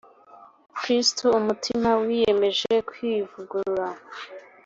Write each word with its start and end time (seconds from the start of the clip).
kristu 0.77 1.25
umutima 1.39 1.89
wiyemeje 2.03 2.73
kwivugurura 2.89 3.87